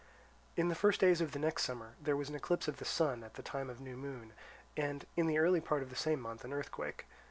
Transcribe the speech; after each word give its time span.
In 0.57 0.73
first 0.73 0.99
days 0.99 1.21
of 1.21 1.31
the 1.31 1.37
next 1.37 1.61
summer 1.63 1.93
there 2.01 2.15
was 2.17 2.27
an 2.27 2.33
eclipse 2.33 2.67
of 2.67 2.77
the 2.77 2.85
sun 2.85 3.23
at 3.23 3.35
the 3.35 3.43
time 3.43 3.69
of 3.69 3.79
new 3.79 3.95
moon, 3.95 4.33
and 4.75 5.05
in 5.15 5.27
the 5.27 5.37
early 5.37 5.61
part 5.61 5.83
of 5.83 5.91
the 5.91 5.95
same 5.95 6.19
month 6.19 6.43
an 6.43 6.51
earthquake. 6.53 7.05